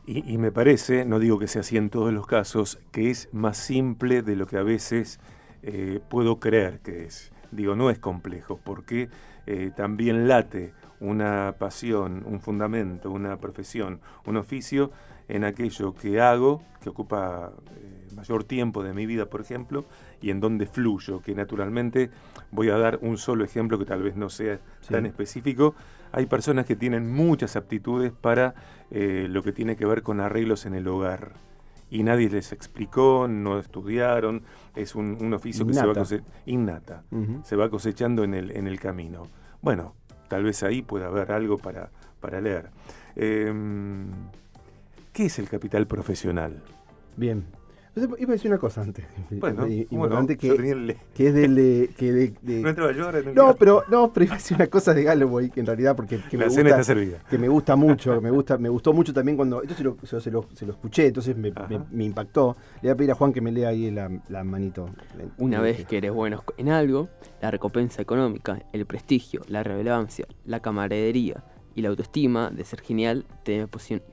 Y, 0.07 0.37
me 0.37 0.51
parece, 0.51 1.03
no 1.03 1.17
digo 1.17 1.39
que 1.39 1.47
sea 1.47 1.61
así 1.61 1.77
en 1.77 1.89
todos 1.89 2.13
los 2.13 2.27
casos, 2.27 2.79
que 2.91 3.09
es 3.09 3.27
más 3.31 3.57
simple 3.57 4.21
de 4.21 4.35
lo 4.35 4.45
que 4.45 4.57
a 4.57 4.63
veces 4.63 5.19
eh, 5.63 5.99
puedo 6.09 6.39
creer 6.39 6.79
que 6.79 7.05
es. 7.05 7.31
Digo, 7.51 7.75
no 7.75 7.89
es 7.89 7.97
complejo, 7.97 8.59
porque 8.63 9.09
eh, 9.47 9.71
también 9.75 10.27
late 10.27 10.73
una 10.99 11.55
pasión, 11.57 12.23
un 12.25 12.39
fundamento, 12.39 13.11
una 13.11 13.37
profesión, 13.37 13.99
un 14.25 14.37
oficio 14.37 14.91
en 15.27 15.43
aquello 15.43 15.93
que 15.95 16.21
hago, 16.21 16.61
que 16.81 16.89
ocupa 16.89 17.51
eh, 17.75 18.07
mayor 18.15 18.43
tiempo 18.43 18.83
de 18.83 18.93
mi 18.93 19.05
vida, 19.05 19.25
por 19.25 19.41
ejemplo, 19.41 19.85
y 20.21 20.29
en 20.29 20.39
donde 20.39 20.67
fluyo, 20.67 21.21
que 21.21 21.33
naturalmente 21.33 22.11
voy 22.51 22.69
a 22.69 22.77
dar 22.77 22.99
un 23.01 23.17
solo 23.17 23.43
ejemplo 23.43 23.79
que 23.79 23.85
tal 23.85 24.03
vez 24.03 24.15
no 24.15 24.29
sea 24.29 24.59
tan 24.89 25.05
específico. 25.05 25.75
Hay 26.11 26.27
personas 26.27 26.65
que 26.65 26.75
tienen 26.75 27.11
muchas 27.11 27.55
aptitudes 27.55 28.11
para 28.11 28.55
eh, 28.91 29.27
lo 29.29 29.43
que 29.43 29.51
tiene 29.51 29.75
que 29.75 29.85
ver 29.85 30.03
con 30.03 30.19
arreglos 30.19 30.65
en 30.65 30.75
el 30.75 30.87
hogar 30.87 31.33
y 31.89 32.03
nadie 32.03 32.29
les 32.29 32.51
explicó, 32.51 33.27
no 33.27 33.59
estudiaron, 33.59 34.43
es 34.75 34.95
un, 34.95 35.33
oficio 35.33 35.65
que 35.67 35.73
se 35.73 35.85
va, 35.85 36.03
innata, 36.45 37.03
se 37.43 37.55
va 37.55 37.69
cosechando 37.69 38.23
en 38.23 38.33
el, 38.33 38.51
en 38.51 38.67
el 38.67 38.79
camino. 38.79 39.27
Bueno, 39.61 39.95
tal 40.27 40.43
vez 40.43 40.63
ahí 40.63 40.81
pueda 40.81 41.07
haber 41.07 41.31
algo 41.31 41.57
para, 41.57 41.89
para 42.19 42.41
leer. 42.41 42.69
Em, 43.15 44.07
¿Qué 45.13 45.25
es 45.25 45.39
el 45.39 45.47
capital 45.47 45.87
profesional? 45.87 46.61
Bien, 47.15 47.45
Iba 47.95 48.13
a 48.13 48.33
decir 48.33 48.51
una 48.51 48.59
cosa 48.59 48.81
antes. 48.81 49.05
Bueno, 49.29 49.67
importante 49.67 50.37
que, 50.37 50.49
que, 51.13 51.27
es 51.27 51.33
del. 51.33 51.89
que 51.95 52.11
de, 52.11 52.33
no 52.61 52.69
entraba 52.69 52.91
yo 52.91 53.11
No, 53.33 53.55
pero, 53.55 53.83
no, 53.89 54.11
pero 54.11 54.25
iba 54.25 54.35
a 54.35 54.37
decir 54.37 54.55
una 54.55 54.67
cosa 54.67 54.93
de 54.93 55.03
Galloway, 55.03 55.49
que 55.49 55.59
en 55.61 55.65
realidad 55.65 55.95
porque 55.95 56.19
que 56.29 56.37
me, 56.37 56.45
gusta, 56.47 56.83
que 57.29 57.37
me 57.37 57.47
gusta 57.47 57.75
mucho, 57.75 58.19
me 58.21 58.31
gusta, 58.31 58.57
me 58.57 58.69
gustó 58.69 58.93
mucho 58.93 59.13
también 59.13 59.37
cuando. 59.37 59.61
Esto 59.61 59.75
se 59.75 59.83
lo, 59.83 59.97
se 60.03 60.31
lo, 60.31 60.47
se 60.53 60.65
lo 60.65 60.73
escuché, 60.73 61.07
entonces 61.07 61.37
me, 61.37 61.53
me, 61.91 62.03
impactó. 62.03 62.55
Le 62.81 62.89
voy 62.89 62.89
a 62.91 62.95
pedir 62.95 63.11
a 63.11 63.15
Juan 63.15 63.31
que 63.31 63.41
me 63.41 63.51
lea 63.51 63.69
ahí 63.69 63.91
la, 63.91 64.09
la 64.29 64.43
manito. 64.43 64.89
Una 65.37 65.61
vez 65.61 65.85
que 65.85 65.97
eres 65.97 66.11
bueno 66.11 66.43
en 66.57 66.69
algo, 66.69 67.09
la 67.41 67.51
recompensa 67.51 68.01
económica, 68.01 68.61
el 68.73 68.85
prestigio, 68.85 69.41
la 69.47 69.63
relevancia, 69.63 70.25
la 70.45 70.59
camaradería 70.59 71.43
y 71.75 71.81
la 71.81 71.89
autoestima 71.89 72.49
de 72.49 72.63
ser 72.63 72.81
genial 72.81 73.25
te, 73.43 73.67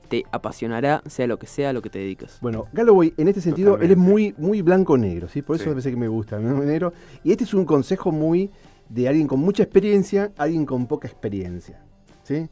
te 0.09 0.25
apasionará, 0.31 1.01
sea 1.07 1.27
lo 1.27 1.39
que 1.39 1.47
sea 1.47 1.71
lo 1.71 1.81
que 1.81 1.89
te 1.89 1.99
dediques. 1.99 2.37
Bueno, 2.41 2.67
Galloway, 2.73 3.13
en 3.17 3.29
este 3.29 3.39
sentido, 3.39 3.79
él 3.79 3.91
es 3.91 3.97
muy, 3.97 4.35
muy 4.37 4.61
blanco-negro, 4.61 5.29
¿sí? 5.29 5.41
Por 5.41 5.55
eso 5.55 5.65
me 5.65 5.71
parece 5.71 5.91
que 5.91 5.97
me 5.97 6.09
gusta, 6.09 6.37
negro. 6.39 6.93
Y 7.23 7.31
este 7.31 7.45
es 7.45 7.53
un 7.53 7.65
consejo 7.65 8.11
muy 8.11 8.51
de 8.89 9.07
alguien 9.07 9.27
con 9.27 9.39
mucha 9.39 9.63
experiencia, 9.63 10.33
alguien 10.37 10.65
con 10.65 10.87
poca 10.87 11.07
experiencia, 11.07 11.81
¿sí? 12.23 12.49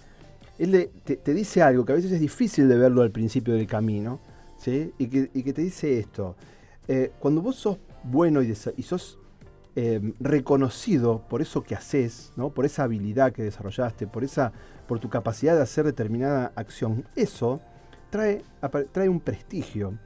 Él 0.58 0.89
te, 1.03 1.34
dice 1.34 1.62
algo 1.62 1.84
que 1.84 1.91
a 1.91 1.96
veces 1.96 2.12
es 2.12 2.20
difícil 2.20 2.70
de 2.70 2.77
verlo 2.77 3.01
al 3.01 3.12
principio 3.12 3.53
del 3.53 3.68
camino, 3.68 4.22
¿sí? 4.58 4.94
Y 4.98 5.08
que, 5.08 5.53
te 5.53 5.62
dice 5.62 6.00
esto. 6.00 6.36
Eh, 6.88 7.12
cuando 7.20 7.41
vos 7.41 7.58
sos 7.58 7.77
bueno 8.03 8.41
y, 8.41 8.51
y 8.77 8.84
sos 8.84 9.20
Em, 9.74 10.12
reconocido 10.20 11.22
por 11.30 11.41
eso 11.41 11.63
que 11.63 11.75
haces, 11.75 12.34
¿no? 12.36 12.50
por 12.50 12.65
esa 12.65 12.84
habilidad 12.84 13.32
que 13.32 13.41
desarrollaste, 13.41 14.06
por, 14.06 14.25
esa, 14.25 14.51
por 14.91 15.00
tu 15.00 15.07
capacidad 15.07 15.55
de 15.55 15.62
hacer 15.62 15.86
determinada 15.86 16.51
acción, 16.53 17.05
eso 17.15 17.62
trae, 18.10 18.43
trae 18.91 19.07
un 19.07 19.21
prestigio, 19.21 19.98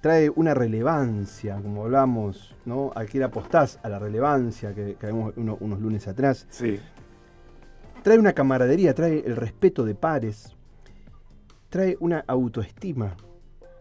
trae 0.00 0.30
una 0.30 0.54
relevancia, 0.54 1.56
como 1.56 1.84
hablamos, 1.84 2.56
¿no? 2.64 2.92
Aquí 2.96 3.18
le 3.18 3.24
apostás 3.24 3.78
a 3.82 3.90
la 3.90 3.98
relevancia 3.98 4.74
que, 4.74 4.94
que 4.98 5.08
vimos 5.08 5.34
unos 5.36 5.80
lunes 5.82 6.08
atrás. 6.08 6.46
Sí. 6.48 6.80
Trae 8.02 8.18
una 8.18 8.32
camaradería, 8.32 8.94
trae 8.94 9.18
el 9.18 9.36
respeto 9.36 9.84
de 9.84 9.94
pares, 9.94 10.56
trae 11.68 11.98
una 12.00 12.24
autoestima, 12.26 13.18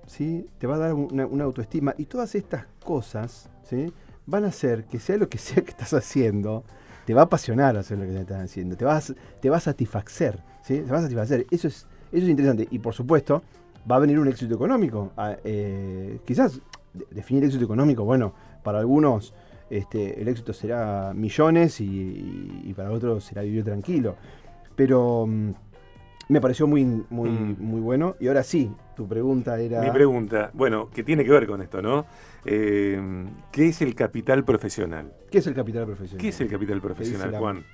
¿sí? 0.05 0.49
Te 0.57 0.67
va 0.67 0.75
a 0.75 0.79
dar 0.79 0.93
una, 0.95 1.27
una 1.27 1.45
autoestima. 1.45 1.95
Y 1.97 2.07
todas 2.07 2.35
estas 2.35 2.65
cosas, 2.83 3.49
¿sí? 3.63 3.93
van 4.25 4.45
a 4.45 4.47
hacer 4.47 4.85
que 4.85 4.99
sea 4.99 5.17
lo 5.17 5.29
que 5.29 5.37
sea 5.37 5.63
que 5.63 5.71
estás 5.71 5.93
haciendo, 5.93 6.65
te 7.05 7.13
va 7.13 7.21
a 7.21 7.25
apasionar 7.25 7.77
hacer 7.77 7.97
lo 7.97 8.05
que 8.05 8.19
estás 8.19 8.43
haciendo, 8.43 8.75
te 8.75 8.85
te 9.41 9.49
va 9.49 9.57
a 9.57 9.59
satisfacer, 9.59 10.39
¿sí? 10.61 10.79
Te 10.79 10.91
va 10.91 10.99
a 10.99 11.01
satisfacer. 11.01 11.45
Eso 11.49 11.67
es, 11.67 11.87
eso 12.11 12.23
es 12.23 12.29
interesante. 12.29 12.67
Y 12.71 12.79
por 12.79 12.93
supuesto, 12.93 13.41
va 13.89 13.95
a 13.95 13.99
venir 13.99 14.19
un 14.19 14.27
éxito 14.27 14.53
económico. 14.53 15.11
Ah, 15.17 15.35
eh, 15.43 16.19
quizás 16.25 16.59
definir 17.09 17.43
éxito 17.43 17.63
económico, 17.63 18.03
bueno, 18.03 18.33
para 18.63 18.79
algunos 18.79 19.33
este, 19.69 20.21
el 20.21 20.27
éxito 20.27 20.53
será 20.53 21.13
millones 21.15 21.79
y, 21.79 22.73
para 22.75 22.91
otros 22.91 23.23
será 23.23 23.41
vivir 23.41 23.63
tranquilo. 23.63 24.15
Pero 24.75 25.25
mm, 25.27 25.51
me 26.31 26.39
pareció 26.39 26.65
muy, 26.65 26.85
muy, 26.85 27.29
mm. 27.29 27.57
muy 27.59 27.81
bueno. 27.81 28.15
Y 28.21 28.29
ahora 28.29 28.43
sí, 28.43 28.71
tu 28.95 29.05
pregunta 29.05 29.59
era... 29.59 29.81
Mi 29.81 29.91
pregunta, 29.91 30.49
bueno, 30.53 30.89
que 30.89 31.03
tiene 31.03 31.25
que 31.25 31.31
ver 31.31 31.45
con 31.45 31.61
esto, 31.61 31.81
¿no? 31.81 32.05
Eh, 32.45 33.27
¿Qué 33.51 33.67
es 33.67 33.81
el 33.81 33.95
capital 33.95 34.45
profesional? 34.45 35.11
¿Qué 35.29 35.39
es 35.39 35.47
el 35.47 35.53
capital 35.53 35.85
profesional? 35.85 36.21
¿Qué 36.21 36.29
es 36.29 36.39
el 36.39 36.47
capital 36.47 36.79
profesional, 36.79 37.35
Juan? 37.37 37.65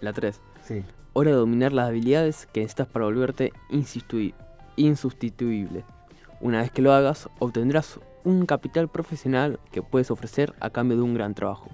La 0.00 0.12
3. 0.12 0.40
Sí. 0.64 0.82
Hora 1.12 1.30
de 1.30 1.36
dominar 1.36 1.72
las 1.72 1.90
habilidades 1.90 2.48
que 2.52 2.62
necesitas 2.62 2.88
para 2.88 3.04
volverte 3.04 3.52
insustituible. 4.76 5.84
Una 6.40 6.62
vez 6.62 6.72
que 6.72 6.82
lo 6.82 6.92
hagas, 6.92 7.28
obtendrás 7.38 8.00
un 8.24 8.46
capital 8.46 8.88
profesional 8.88 9.60
que 9.70 9.80
puedes 9.80 10.10
ofrecer 10.10 10.54
a 10.58 10.70
cambio 10.70 10.96
de 10.96 11.04
un 11.04 11.14
gran 11.14 11.34
trabajo. 11.34 11.70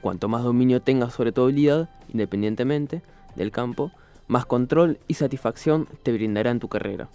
Cuanto 0.00 0.28
más 0.28 0.44
dominio 0.44 0.80
tengas 0.80 1.12
sobre 1.12 1.32
tu 1.32 1.42
habilidad, 1.42 1.90
independientemente 2.08 3.02
del 3.34 3.50
campo, 3.50 3.90
más 4.28 4.46
control 4.46 4.98
y 5.08 5.14
satisfacción 5.14 5.88
te 6.02 6.12
brindará 6.12 6.50
en 6.50 6.60
tu 6.60 6.68
carrera. 6.68 7.08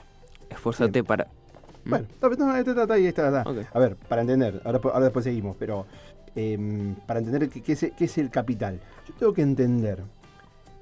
Esfuérzate 0.50 1.04
para 1.04 1.28
bueno, 1.88 2.06
está, 2.20 2.94
ahí 2.94 3.06
está, 3.06 3.42
A 3.42 3.80
ver, 3.80 3.96
para 3.96 4.22
entender, 4.22 4.62
ahora, 4.66 4.80
ahora 4.84 5.06
después 5.06 5.24
seguimos, 5.24 5.56
pero 5.58 5.86
em, 6.36 6.96
para 7.08 7.20
entender 7.20 7.50
qué, 7.50 7.72
es, 7.72 8.18
el 8.18 8.30
capital, 8.30 8.80
yo 9.08 9.14
tengo 9.14 9.34
que 9.34 9.42
entender 9.42 10.04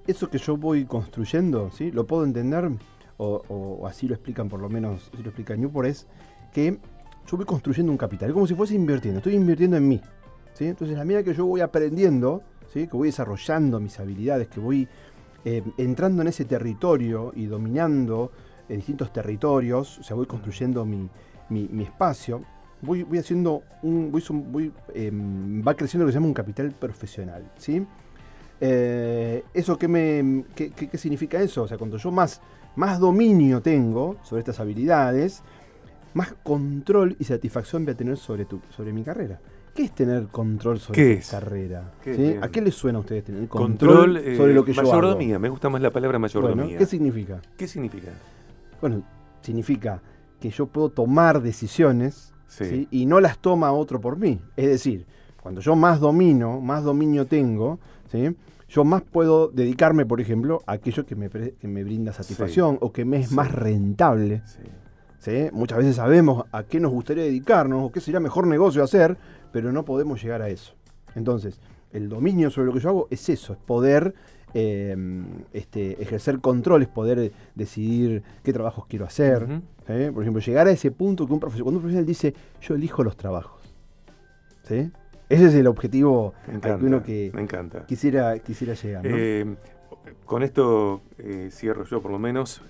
eso 0.08 0.30
que 0.30 0.40
yo 0.40 0.58
voy 0.58 0.86
construyendo, 0.86 1.70
¿sí? 1.72 1.92
Lo 1.92 2.08
puedo 2.08 2.24
entender, 2.24 2.72
o, 3.18 3.86
así 3.88 4.08
lo 4.08 4.16
explican 4.16 4.50
por 4.50 4.60
lo 4.60 4.70
menos, 4.70 5.12
así 5.14 5.22
lo 5.22 5.30
explica 5.30 5.56
Newport, 5.56 5.88
es 5.88 6.08
que 6.52 6.80
yo 7.28 7.38
voy 7.38 7.46
construyendo 7.46 7.92
un 7.92 7.98
capital, 7.98 8.30
es 8.30 8.34
como 8.34 8.48
si 8.48 8.56
fuese 8.56 8.74
invirtiendo, 8.74 9.20
estoy 9.20 9.36
invirtiendo 9.36 9.78
en 9.78 9.88
mí. 9.88 10.02
¿sí? 10.54 10.66
Entonces, 10.66 10.98
a 10.98 11.06
medida 11.06 11.24
que 11.24 11.36
yo 11.36 11.46
voy 11.46 11.62
aprendiendo, 11.62 12.42
¿sí? 12.74 12.88
que 12.88 12.98
voy 12.98 13.10
desarrollando 13.10 13.80
mis 13.80 14.00
habilidades, 14.00 14.48
que 14.48 14.60
voy 14.60 14.88
em, 15.46 15.64
entrando 15.78 16.24
en 16.24 16.28
ese 16.28 16.44
territorio 16.44 17.32
y 17.36 17.46
dominando 17.46 18.32
en 18.68 18.78
distintos 18.78 19.14
territorios, 19.14 20.00
o 20.00 20.04
sea, 20.04 20.16
voy 20.16 20.26
construyendo 20.26 20.86
mi, 20.86 21.10
espacio, 21.84 22.44
voy, 22.82 23.04
voy, 23.04 23.20
haciendo 23.20 23.62
un, 23.84 24.12
voy, 24.12 24.74
em, 24.94 25.66
va 25.66 25.76
creciendo 25.76 26.04
lo 26.04 26.08
que 26.10 26.14
se 26.14 26.18
llama 26.18 26.28
un 26.28 26.34
capital 26.34 26.72
profesional, 26.72 27.52
¿sí? 27.58 27.86
Eh, 28.60 29.44
¿Eso 29.54 29.78
qué, 29.78 29.88
me, 29.88 30.46
qué, 30.56 30.98
significa 30.98 31.40
eso? 31.40 31.64
O 31.64 31.68
sea, 31.68 31.78
cuando 31.78 31.98
yo 31.98 32.12
más, 32.12 32.42
más 32.76 33.00
dominio 33.00 33.62
tengo 33.62 34.18
sobre 34.24 34.40
estas 34.40 34.60
habilidades, 34.60 35.44
más 36.14 36.34
control 36.44 37.16
y 37.20 37.26
satisfacción 37.26 37.86
voy 37.86 37.94
a 37.94 37.98
tener 37.98 38.18
sobre, 38.18 38.46
tu, 38.46 38.62
sobre 38.70 38.94
mi 38.94 39.04
carrera. 39.04 39.40
¿Qué 39.76 39.84
es 39.84 39.92
tener 39.92 40.28
control 40.28 40.80
sobre 40.80 41.18
tu 41.18 41.30
carrera? 41.30 41.92
¿A 42.42 42.48
qué 42.48 42.62
les 42.62 42.74
suena 42.74 42.98
a 42.98 43.02
ustedes 43.02 43.26
tener 43.26 43.46
control, 43.50 44.22
sobre 44.38 44.54
lo 44.54 44.64
que 44.64 44.72
yo 44.72 44.82
hago? 44.82 44.90
Mayordomía, 44.90 45.38
me 45.38 45.50
gusta 45.50 45.70
más 45.70 45.82
la 45.82 45.92
palabra 45.92 46.18
mayordomía. 46.18 46.78
¿Qué 46.78 46.86
significa? 46.86 47.42
¿Qué 47.58 47.68
significa? 47.68 48.12
Bueno, 48.80 49.04
significa 49.42 50.02
que 50.40 50.50
yo 50.50 50.68
puedo 50.68 50.90
tomar 50.90 51.42
decisiones 51.42 52.34
y 52.90 53.06
no 53.06 53.20
las 53.20 53.38
toma 53.40 53.74
otro 53.74 54.00
por 54.00 54.18
mí. 54.18 54.40
Es 54.56 54.68
decir, 54.68 55.06
cuando 55.44 55.60
yo 55.60 55.76
más 55.76 56.00
domino, 56.00 56.62
más 56.62 56.84
dominio 56.84 57.26
tengo, 57.26 57.80
¿sí? 58.10 58.34
yo 58.70 58.86
más 58.86 59.02
puedo 59.02 59.50
dedicarme, 59.50 60.06
por 60.06 60.22
ejemplo, 60.22 60.64
a 60.68 60.74
aquello 60.74 61.06
que 61.06 61.16
me, 61.16 61.30
me 61.62 61.84
brinda 61.84 62.14
satisfacción 62.14 62.78
o 62.80 62.94
que 62.94 63.04
me 63.04 63.18
es 63.18 63.32
más 63.32 63.52
rentable. 63.52 64.42
Muchas 65.52 65.80
veces 65.80 65.96
sabemos 65.96 66.46
a 66.52 66.64
qué 66.64 66.80
nos 66.80 66.92
gustaría 66.92 67.24
dedicarnos 67.24 67.84
o 67.84 67.92
qué 67.92 68.00
sería 68.00 68.20
mejor 68.20 68.48
negocio 68.48 68.84
hacer, 68.84 69.18
pero 69.56 69.72
no 69.72 69.86
podemos 69.86 70.22
llegar 70.22 70.42
a 70.42 70.50
eso. 70.50 70.74
Entonces, 71.16 71.62
el 71.94 72.10
dominio 72.10 72.52
sobre 72.52 72.68
lo 72.68 72.74
que 72.74 72.82
yo 72.82 72.90
hago 72.90 73.08
es 73.10 73.30
eso, 73.30 73.54
es 73.54 73.60
poder 73.60 74.14
Em, 74.58 75.26
este, 75.52 76.02
ejercer 76.02 76.40
control, 76.40 76.82
es 76.82 76.88
poder 76.88 77.34
decidir 77.56 78.24
qué 78.42 78.54
trabajos 78.54 78.86
quiero 78.88 79.04
hacer. 79.04 79.46
¿eh? 79.90 80.12
Por 80.14 80.24
ejemplo, 80.24 80.42
llegar 80.42 80.66
a 80.68 80.72
ese 80.72 80.92
punto 80.92 81.28
que 81.28 81.34
un 81.34 81.42
profesor, 81.42 81.64
cuando 81.64 81.80
un 81.80 81.82
profesional 81.82 82.06
dice, 82.06 82.34
yo 82.62 82.76
elijo 82.76 83.04
los 83.04 83.18
trabajos. 83.18 83.62
¿sí? 84.64 84.90
Ese 85.28 85.48
es 85.48 85.56
el 85.56 85.68
objetivo 85.68 86.34
que 86.62 86.72
uno 86.72 87.04
que 87.04 87.32
me 87.34 87.42
encanta. 87.42 87.86
Quisiera, 87.86 88.40
quisiera 88.40 88.76
llegar. 88.76 89.06
Eh, 89.06 89.58
con 90.24 90.42
esto 90.42 91.02
eh, 91.18 91.50
cierro 91.52 91.84
yo 91.84 92.02
por 92.02 92.12
lo 92.12 92.20
menos. 92.20 92.62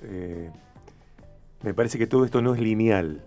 me 1.62 1.76
parece 1.76 2.00
que 2.00 2.08
todo 2.08 2.26
esto 2.26 2.42
no 2.42 2.56
es 2.56 2.60
lineal. 2.60 3.22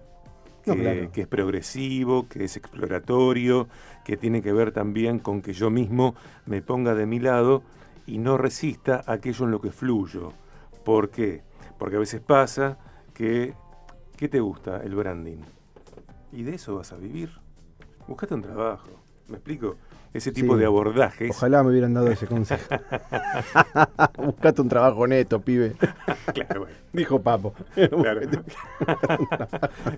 Que, 0.75 1.11
que, 1.13 1.21
es 1.23 1.27
progresivo, 1.27 2.29
que 2.29 2.45
es 2.45 2.57
exploratorio, 2.57 3.69
que 4.05 4.17
tiene 4.17 4.43
que 4.43 4.53
ver 4.53 4.73
también 4.73 5.19
con 5.19 5.43
que 5.43 5.53
yo 5.53 5.71
mismo 5.71 6.15
me 6.47 6.63
ponga 6.63 6.95
de 6.95 7.07
mi 7.07 7.21
lado 7.21 7.63
y 8.07 8.19
no 8.19 8.39
resista 8.39 9.03
aquello 9.07 9.45
en 9.45 9.51
lo 9.51 9.61
que 9.61 9.71
fluyo. 9.71 10.33
¿Por 10.85 11.11
qué? 11.11 11.43
Porque 11.79 11.97
a 11.97 11.99
veces 11.99 12.21
pasa 12.21 12.79
que, 13.15 13.55
¿qué 14.17 14.29
te 14.29 14.41
gusta? 14.41 14.83
El 14.83 14.95
branding. 14.95 15.43
Y 16.33 16.43
de 16.43 16.55
eso 16.55 16.77
vas 16.77 16.93
a 16.93 16.97
vivir. 16.97 17.31
Buscate 18.07 18.35
un 18.35 18.43
trabajo. 18.43 18.89
¿Me 19.29 19.37
explico? 19.37 19.77
Ese 20.15 20.33
tipo 20.33 20.57
de 20.57 20.65
abordajes. 20.67 21.31
Ojalá 21.31 21.63
me 21.63 21.71
hubieran 21.71 21.95
dado 21.95 22.09
ese 22.09 22.27
consejo. 22.27 22.65
Buscate 24.25 24.63
un 24.63 24.69
trabajo 24.69 25.07
neto, 25.07 25.41
pibe. 25.41 25.75
claro, 26.35 26.63
bueno. 26.63 26.77
Dijo 26.93 27.21
Papo. 27.21 27.55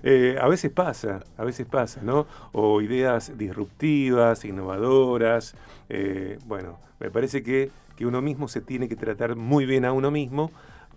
Eh, 0.03 0.37
a 0.39 0.47
veces 0.47 0.71
pasa, 0.71 1.21
a 1.37 1.43
veces 1.43 1.65
pasa, 1.65 2.01
¿no? 2.01 2.25
O 2.51 2.81
ideas 2.81 3.37
disruptivas, 3.37 4.43
innovadoras. 4.45 5.55
Eh, 5.89 6.37
bueno, 6.45 6.79
me 6.99 7.09
parece 7.09 7.43
que 7.43 7.71
que 8.01 8.07
uno 8.07 8.21
mismo 8.21 8.47
se 8.47 8.61
tiene 8.61 8.89
que 8.89 8.95
tratar 8.95 9.35
muy 9.35 9.67
bien 9.67 9.85
a 9.85 9.93
uno 9.93 10.09
mismo 10.09 10.49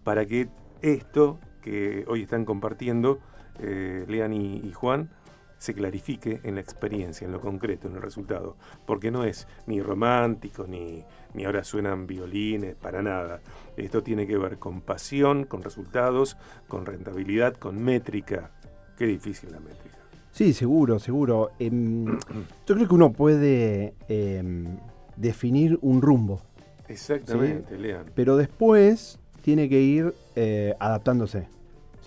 para 0.04 0.25
que 0.25 0.49
esto 0.80 1.38
que 1.61 2.04
hoy 2.09 2.23
están 2.23 2.47
compartiendo, 2.47 3.18
eh, 3.59 4.06
Lean 4.09 4.33
y, 4.33 4.73
Juan, 4.73 5.11
se 5.58 5.75
clarifique 5.75 6.40
en 6.42 6.56
la 6.56 6.61
experiencia, 6.61 7.25
en 7.25 7.32
lo 7.32 7.40
concreto, 7.40 7.88
en 7.88 7.96
el 7.96 8.02
resultado, 8.02 8.56
porque 8.87 9.11
no 9.11 9.25
es 9.25 9.46
ni 9.66 9.80
romántico, 9.80 10.66
ni, 10.66 11.04
ni 11.32 11.44
ahora 11.44 11.64
suenan 11.64 12.06
violines, 12.06 12.75
para 12.75 13.02
nada. 13.02 13.40
Esto 13.76 14.02
tiene 14.02 14.26
que 14.26 14.37
ver 14.37 14.58
con 14.58 14.80
pasión, 14.80 15.44
con 15.44 15.62
resultados, 15.62 16.37
con 16.68 16.87
rentabilidad, 16.87 17.54
con 17.54 17.82
métrica. 17.82 18.50
Qué 18.96 19.06
difícil 19.06 19.52
la 19.52 19.61
métrica. 19.61 19.99
Sí, 20.34 20.52
seguro, 20.52 20.99
seguro. 20.99 21.52
Em, 21.61 22.18
yo 22.66 22.75
creo 22.75 22.88
que 22.88 22.94
uno 22.94 23.12
puede 23.12 23.94
em, 24.08 24.78
definir 25.16 25.78
un 25.80 26.02
rumbo. 26.02 26.42
Exactamente, 26.88 27.78
Lean. 27.78 28.11
Pero 28.14 28.37
después 28.37 29.20
tiene 29.42 29.68
que 29.68 29.80
ir 29.80 30.14
eh, 30.34 30.75
adaptándose. 30.80 31.46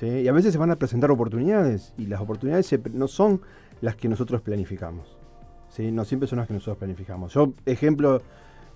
Y 0.01 0.27
a 0.27 0.31
veces 0.31 0.53
se 0.53 0.59
van 0.59 0.71
a 0.71 0.75
presentar 0.75 1.09
oportunidades 1.09 1.93
y 1.97 2.05
las 2.05 2.21
oportunidades 2.21 2.73
no 2.93 3.07
son 3.07 3.41
las 3.81 3.95
que 3.95 4.07
nosotros 4.07 4.41
planificamos. 4.41 5.17
¿sí? 5.69 5.91
No 5.91 6.05
siempre 6.05 6.27
son 6.27 6.39
las 6.39 6.47
que 6.47 6.53
nosotros 6.53 6.77
planificamos. 6.77 7.33
Yo, 7.33 7.53
ejemplo, 7.65 8.21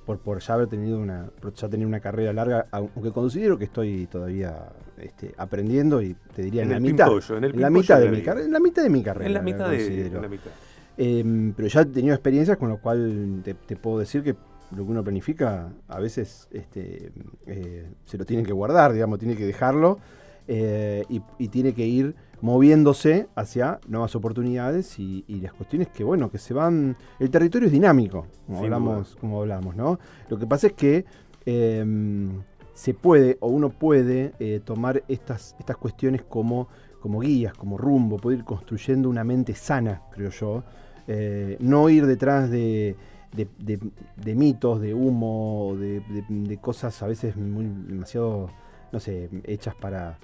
por, 0.05 0.19
por 0.19 0.39
ya 0.39 0.55
haber 0.55 0.67
tenido 0.67 0.99
una, 0.99 1.29
ya 1.55 1.69
tener 1.69 1.85
una 1.85 1.99
carrera 1.99 2.33
larga, 2.33 2.65
aunque 2.71 3.11
considero 3.11 3.57
que 3.57 3.65
estoy 3.65 4.07
todavía 4.07 4.69
este, 4.97 5.33
aprendiendo 5.37 6.01
y 6.01 6.15
te 6.35 6.41
diría 6.41 6.63
en, 6.63 6.71
la 6.71 6.79
mitad, 6.79 7.07
en, 7.11 7.61
la 7.61 7.69
mitad 7.69 7.99
de, 7.99 8.09
mi 8.09 8.21
carrera, 8.21 8.45
en 8.45 8.53
la 8.53 8.59
mitad 8.59 8.83
de 8.83 8.89
mi 8.89 9.03
carrera. 9.03 9.27
En 9.27 9.33
la 9.33 9.41
mitad 9.41 9.69
de, 9.69 10.09
la 10.09 10.27
mitad. 10.27 10.51
Em, 10.97 11.53
pero 11.53 11.67
ya 11.67 11.81
he 11.81 11.85
tenido 11.85 12.13
experiencias 12.13 12.57
con 12.57 12.69
lo 12.69 12.77
cual 12.77 13.41
te, 13.43 13.75
puedo 13.75 13.99
decir 13.99 14.23
que 14.23 14.35
lo 14.75 14.85
que 14.85 14.91
uno 14.91 15.03
planifica 15.03 15.69
a 15.87 15.99
veces 15.99 16.47
este, 16.51 17.11
eh, 17.45 17.89
se 18.05 18.17
lo 18.17 18.25
tiene 18.25 18.43
que 18.43 18.53
guardar, 18.53 18.93
digamos, 18.93 19.19
tiene 19.19 19.35
que 19.35 19.45
dejarlo 19.45 19.99
eh, 20.47 21.05
y, 21.09 21.47
tiene 21.49 21.73
que 21.73 21.85
ir 21.85 22.15
moviéndose 22.41 23.27
hacia 23.35 23.79
nuevas 23.87 24.15
oportunidades 24.15 24.97
y, 24.99 25.23
las 25.41 25.53
cuestiones 25.53 25.89
que, 25.89 26.03
bueno, 26.03 26.31
que 26.31 26.37
se 26.37 26.53
van... 26.53 26.97
El 27.19 27.29
territorio 27.29 27.67
es 27.67 27.71
dinámico, 27.71 28.27
como, 28.47 28.59
hablamos, 28.59 29.15
como 29.17 29.41
hablamos, 29.41 29.75
¿no? 29.75 29.99
Lo 30.29 30.37
que 30.37 30.47
pasa 30.47 30.67
es 30.67 30.73
que 30.73 31.05
em, 31.45 32.41
se 32.73 32.93
puede 32.93 33.37
o 33.41 33.47
uno 33.47 33.69
puede 33.69 34.33
eh, 34.39 34.61
tomar 34.63 35.03
estas, 35.07 35.55
estas 35.59 35.77
cuestiones 35.77 36.23
como, 36.23 36.67
como 36.99 37.19
guías, 37.19 37.53
como 37.53 37.77
rumbo, 37.77 38.17
puede 38.17 38.37
ir 38.37 38.43
construyendo 38.43 39.09
una 39.09 39.23
mente 39.23 39.53
sana, 39.53 40.01
creo 40.11 40.29
yo. 40.31 40.63
Eh, 41.07 41.57
no 41.59 41.89
ir 41.89 42.05
detrás 42.05 42.49
de, 42.49 42.95
de, 43.33 44.35
mitos, 44.35 44.81
de 44.81 44.93
humo, 44.93 45.75
de, 45.77 46.57
cosas 46.61 47.01
a 47.01 47.07
veces 47.07 47.35
muy 47.35 47.65
demasiado, 47.65 48.49
no 48.91 48.99
sé, 48.99 49.29
hechas 49.45 49.75
para 49.75 50.17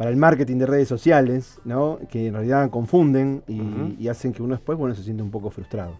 para 0.00 0.08
el 0.08 0.16
marketing 0.16 0.56
de 0.56 0.64
redes 0.64 0.88
sociales, 0.88 1.60
¿no? 1.66 1.98
que 2.10 2.28
en 2.28 2.32
realidad 2.32 2.70
confunden 2.70 3.42
y, 3.46 4.08
hacen 4.08 4.32
que 4.32 4.42
uno 4.42 4.54
después 4.54 4.78
bueno, 4.78 4.94
se 4.94 5.02
siente 5.02 5.22
un 5.22 5.30
poco 5.30 5.50
frustrado. 5.50 5.98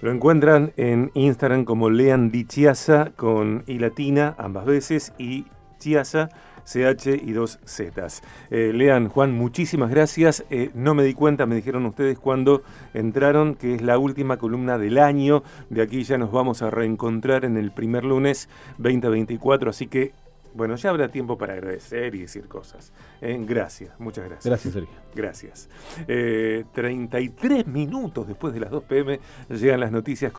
Lo 0.00 0.12
encuentran 0.12 0.72
en 0.76 1.10
Instagram 1.14 1.64
como 1.64 1.90
Lean 1.90 2.30
Di 2.30 2.44
Chiasa 2.44 3.10
con 3.16 3.64
I 3.66 3.80
latina 3.80 4.36
ambas 4.38 4.64
veces 4.64 5.12
y 5.18 5.44
Chiasa 5.80 6.28
CH 6.66 7.20
y 7.20 7.32
dos 7.32 7.58
Zetas. 7.66 8.22
Eh, 8.52 8.70
Lean, 8.72 9.08
Juan, 9.08 9.32
muchísimas 9.32 9.90
gracias. 9.90 10.44
Eh, 10.50 10.70
no 10.74 10.94
me 10.94 11.02
di 11.02 11.12
cuenta, 11.12 11.46
me 11.46 11.56
dijeron 11.56 11.84
ustedes 11.86 12.20
cuando 12.20 12.62
entraron, 12.94 13.56
que 13.56 13.74
es 13.74 13.82
la 13.82 13.98
última 13.98 14.36
columna 14.36 14.78
del 14.78 14.98
año. 14.98 15.42
De 15.68 15.82
aquí 15.82 16.04
ya 16.04 16.16
nos 16.16 16.30
vamos 16.30 16.62
a 16.62 16.70
reencontrar 16.70 17.44
en 17.44 17.56
el 17.56 17.72
primer 17.72 18.04
lunes 18.04 18.48
2024, 18.78 19.70
así 19.70 19.88
que 19.88 20.12
bueno, 20.56 20.76
ya 20.76 20.90
habrá 20.90 21.08
tiempo 21.08 21.36
para 21.36 21.52
agradecer 21.52 22.14
y 22.14 22.22
decir 22.22 22.48
cosas. 22.48 22.92
¿eh? 23.20 23.38
gracias, 23.46 23.98
muchas 23.98 24.24
gracias. 24.24 24.46
Gracias, 24.46 24.74
Sergio. 24.74 24.94
Gracias. 25.14 25.68
33 26.06 27.66
minutos 27.66 28.26
después 28.26 28.52
de 28.54 28.60
las 28.60 28.70
2 28.70 28.84
pm 28.84 29.20
llegan 29.50 29.80
las 29.80 29.92
noticias. 29.92 30.32